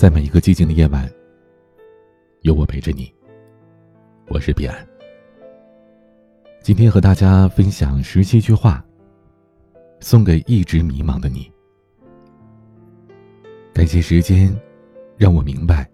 [0.00, 1.06] 在每一个寂静的夜晚，
[2.40, 3.14] 有我陪着你。
[4.28, 4.74] 我是彼岸。
[6.62, 8.82] 今天和大家分享十七句话，
[10.00, 11.52] 送给一直迷茫的你。
[13.74, 14.58] 感谢时间，
[15.18, 15.86] 让我明白，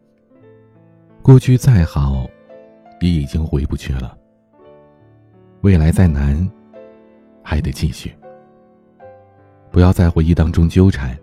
[1.21, 2.31] 过去再好，
[3.01, 4.17] 也已经回不去了。
[5.63, 6.49] 未来再难，
[7.43, 8.15] 还得继续。
[9.73, 11.19] 不要在回忆当中纠缠。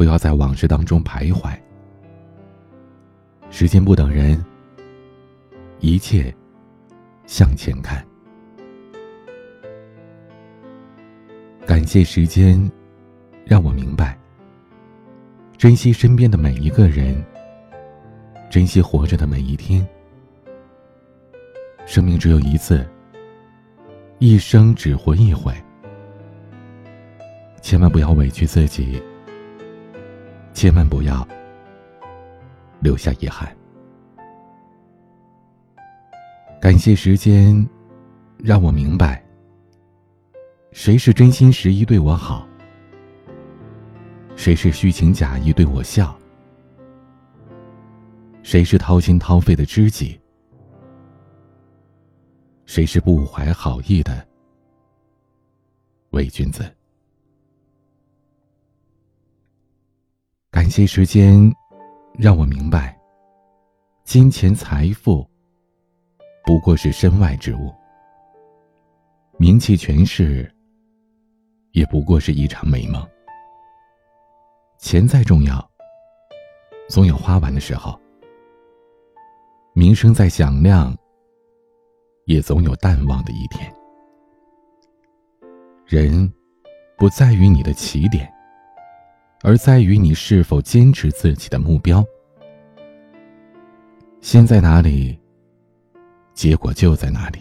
[0.00, 1.54] 不要在往事当中徘徊。
[3.50, 4.42] 时间不等人，
[5.80, 6.34] 一切
[7.26, 8.02] 向前看。
[11.66, 12.58] 感谢时间，
[13.44, 14.18] 让我明白，
[15.58, 17.22] 珍惜身边的每一个人，
[18.48, 19.86] 珍惜活着的每一天。
[21.84, 22.88] 生命只有一次，
[24.18, 25.52] 一生只活一回，
[27.60, 28.98] 千万不要委屈自己。
[30.52, 31.26] 千万不要
[32.80, 33.48] 留下遗憾。
[36.60, 37.66] 感谢时间，
[38.38, 39.24] 让我明白，
[40.72, 42.46] 谁是真心实意对我好，
[44.36, 46.14] 谁是虚情假意对我笑，
[48.42, 50.20] 谁是掏心掏肺的知己，
[52.66, 54.26] 谁是不怀好意的
[56.10, 56.70] 伪君子。
[60.50, 61.48] 感谢时间，
[62.18, 62.98] 让我明白，
[64.02, 65.24] 金钱财富
[66.44, 67.72] 不过是身外之物，
[69.38, 70.52] 名气权势
[71.70, 73.00] 也不过是一场美梦。
[74.76, 75.70] 钱再重要，
[76.88, 77.92] 总有花完的时候；
[79.72, 80.92] 名声再响亮，
[82.24, 83.72] 也总有淡忘的一天。
[85.86, 86.32] 人
[86.98, 88.28] 不在于你的起点。
[89.42, 92.04] 而在于你是否坚持自己的目标。
[94.20, 95.18] 心在哪里，
[96.34, 97.40] 结果就在哪里。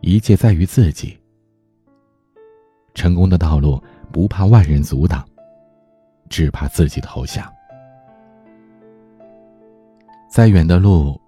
[0.00, 1.18] 一切在于自己。
[2.92, 5.26] 成功的道路不怕万人阻挡，
[6.28, 7.50] 只怕自己投降。
[10.30, 11.18] 再远的路，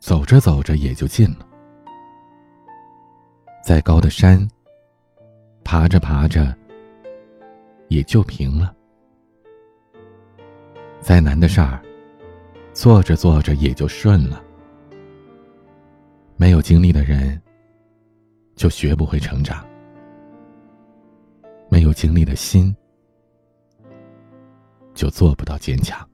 [0.00, 1.46] 走着走着也就近了；
[3.64, 4.46] 再高的山，
[5.64, 6.54] 爬着爬着。
[7.92, 8.74] 也就平了。
[11.00, 11.82] 再难的事儿，
[12.72, 14.42] 做着做着也就顺了。
[16.36, 17.40] 没有经历的人，
[18.56, 19.62] 就学不会成长；
[21.68, 22.74] 没有经历的心，
[24.94, 26.08] 就做不到坚强。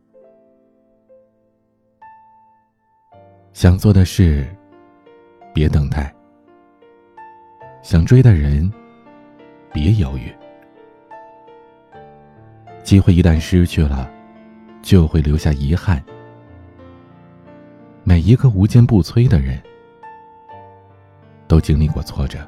[3.53, 4.47] 想做的事，
[5.55, 6.13] 别等待；
[7.83, 8.71] 想追的人，
[9.73, 10.35] 别犹豫。
[12.89, 14.11] 机会一旦失去了，
[14.81, 16.03] 就会留下遗憾。
[18.03, 19.63] 每一个无坚不摧的人，
[21.47, 22.39] 都经历过挫折；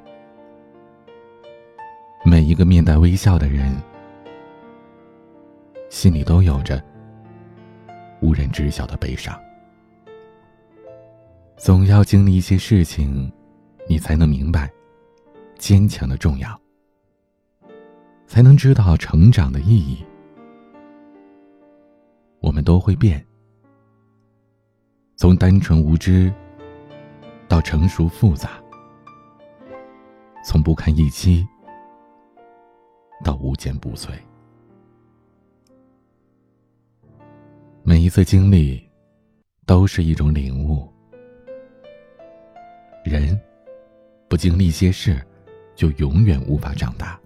[2.25, 3.71] 每一个面带微笑的人，
[5.91, 6.83] 心里都有着
[8.23, 9.39] 无人知晓的悲伤。
[11.59, 13.31] 总要经历一些事情，
[13.87, 14.71] 你才能明白
[15.59, 16.59] 坚强的重要，
[18.27, 20.03] 才能知道成长的意义。
[22.51, 23.25] 我们都会变，
[25.15, 26.35] 从单纯无知
[27.47, 28.61] 到成熟复杂，
[30.45, 31.47] 从不堪一击
[33.23, 34.11] 到无坚不摧。
[37.85, 38.85] 每一次经历
[39.65, 40.93] 都是一种领悟。
[43.05, 43.41] 人
[44.29, 45.25] 不经历些事，
[45.77, 47.17] 就永远无法长大；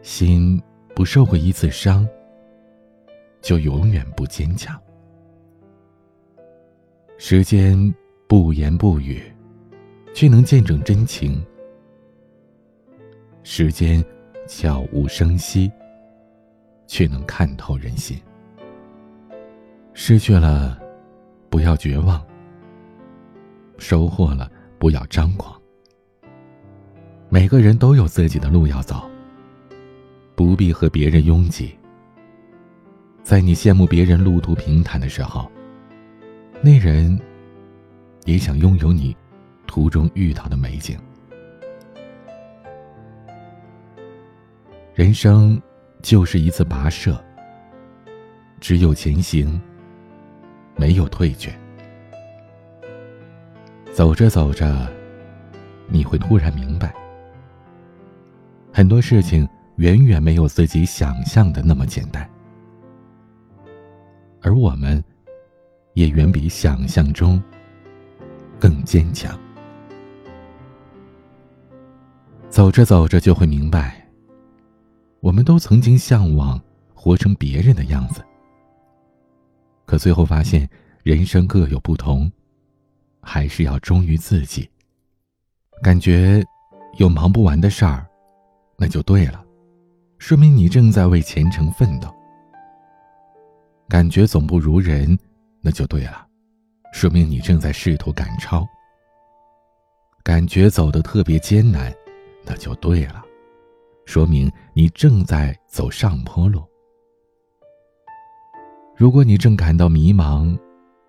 [0.00, 0.62] 心
[0.94, 2.08] 不受过一次伤。
[3.40, 4.78] 就永远不坚强。
[7.16, 7.94] 时间
[8.26, 9.22] 不言不语，
[10.14, 11.40] 却能见证真情；
[13.42, 14.04] 时间
[14.46, 15.70] 悄无声息，
[16.86, 18.20] 却能看透人心。
[19.94, 20.78] 失去了，
[21.50, 22.20] 不要绝望；
[23.78, 25.60] 收获了，不要张狂。
[27.28, 29.08] 每个人都有自己的路要走，
[30.34, 31.77] 不必和别人拥挤。
[33.28, 35.52] 在你羡慕别人路途平坦的时候，
[36.62, 37.20] 那人
[38.24, 39.14] 也想拥有你
[39.66, 40.98] 途中遇到的美景。
[44.94, 45.60] 人生
[46.00, 47.22] 就是一次跋涉，
[48.60, 49.60] 只有前行，
[50.74, 51.52] 没有退却。
[53.92, 54.88] 走着走着，
[55.86, 56.94] 你会突然明白，
[58.72, 59.46] 很多事情
[59.76, 62.26] 远远没有自己想象的那么简单，
[64.48, 65.04] 而我们，
[65.92, 67.42] 也远比想象中
[68.58, 69.38] 更坚强。
[72.48, 74.08] 走着走着就会明白，
[75.20, 76.58] 我们都曾经向往
[76.94, 78.24] 活成别人的样子，
[79.84, 80.66] 可最后发现
[81.02, 82.32] 人生各有不同，
[83.20, 84.66] 还是要忠于自己。
[85.82, 86.42] 感觉
[86.96, 88.06] 有忙不完的事儿，
[88.78, 89.44] 那就对了，
[90.16, 92.08] 说明你正在为前程奋斗。
[93.88, 95.18] 感觉总不如人，
[95.60, 96.26] 那就对了，
[96.92, 98.66] 说明你正在试图赶超。
[100.22, 101.92] 感觉走得特别艰难。
[102.44, 103.22] 那就对了，
[104.06, 106.62] 说明你正在走上坡路。
[108.96, 110.58] 如果你正感到迷茫，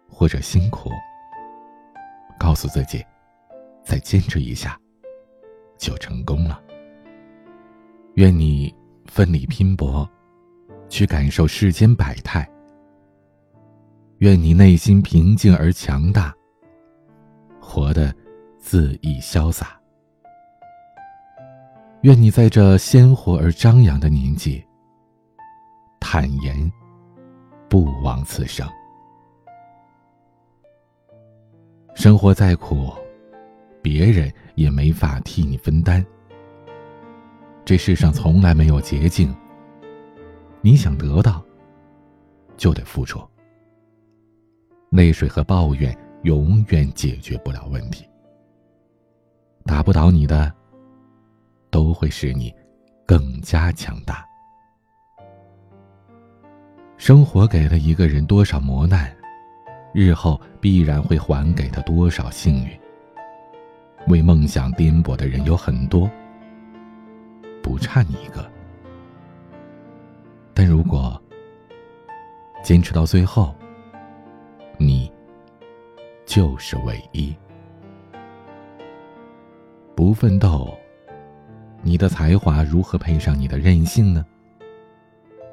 [0.10, 0.90] 或者辛苦，
[2.38, 3.06] 告诉自己，
[3.84, 4.78] 再坚持一下，
[5.78, 6.62] 就成功了。
[8.16, 8.74] 愿你
[9.06, 10.10] 奋力拼搏，
[10.90, 12.50] 去感受世间百态。
[14.20, 16.36] 愿你内心平静而强大，
[17.62, 18.14] 活得
[18.62, 19.80] 恣意潇洒。
[22.02, 24.62] 愿你在这鲜活而张扬的年纪，
[26.02, 26.70] 坦言，
[27.70, 28.68] 不枉此生。
[31.96, 32.92] 生活再苦，
[33.82, 36.06] 别人也没法替你分担。
[37.64, 39.34] 这世上从来没有捷径，
[40.60, 41.42] 你想得到，
[42.58, 43.22] 就得付出。
[44.90, 48.08] 泪水和抱怨永远解决不了问题，
[49.66, 50.54] 打不倒你的。
[51.72, 52.52] 都会使你
[53.06, 54.26] 更加强大。
[56.98, 59.16] 生活给了一个人多少磨难，
[59.94, 62.80] 日后必然会还给他多少幸运。
[64.08, 66.10] 为梦想颠簸的人有很多，
[67.62, 68.44] 不差你一个。
[70.56, 71.22] 但如果
[72.64, 73.56] 坚持到最后，
[76.30, 77.36] 就是唯一。
[79.96, 80.78] 不奋斗。
[81.82, 84.24] 你的才华如何配上你的任性呢？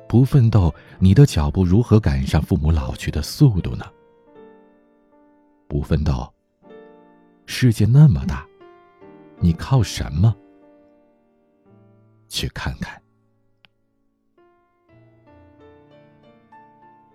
[0.07, 3.87] 不奋斗，你的脚步如何赶上父母老去的速度呢？
[5.67, 6.31] 不奋斗，
[7.47, 8.47] 世界那么大，
[9.39, 10.37] 你靠什么
[12.29, 13.01] 去看看？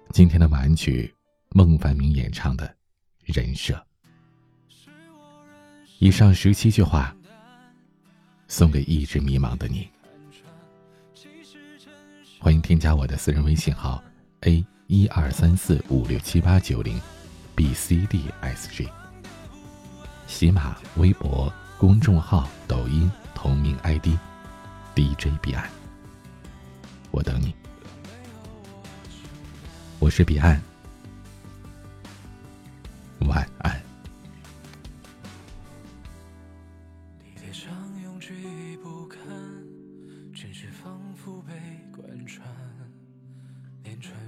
[0.09, 1.13] 今天的晚曲，
[1.49, 2.65] 孟凡明演唱的
[3.31, 3.73] 《人设》。
[5.99, 7.15] 以上十七句话。
[8.51, 9.89] 送给一直迷茫的你。
[12.37, 14.03] 欢迎添加我的私人微信号
[14.41, 16.99] a 一二三四五六七八九零
[17.55, 18.89] b c d s g。
[20.27, 24.07] 喜马、微博、公众号、抖音同名 ID
[24.93, 25.69] DJ 彼岸。
[27.09, 27.55] 我等你。
[29.99, 30.70] 我是彼岸。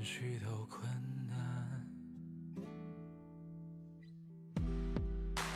[0.04, 0.86] 许多困
[1.30, 1.88] 难，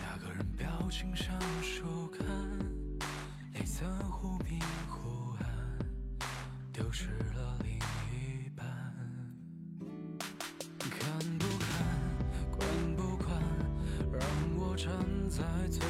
[0.02, 2.26] 那个人表情像书看，
[3.52, 5.78] 脸色忽明忽暗，
[6.72, 8.66] 丢失了另一半。
[10.80, 11.86] 看不看，
[12.50, 13.28] 管不管，
[14.14, 14.22] 让
[14.56, 14.90] 我站
[15.30, 15.86] 在最